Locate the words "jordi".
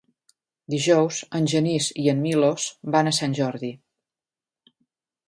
3.41-3.71